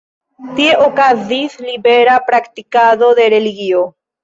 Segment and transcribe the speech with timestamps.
[0.59, 3.87] Tie okazis libera praktikado de religio.